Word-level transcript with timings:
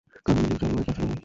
কারণ 0.25 0.39
ইউরোপ 0.43 0.57
যাওয়া 0.61 0.69
মানে 0.73 0.83
কাজে 0.87 1.01
লাগা। 1.05 1.17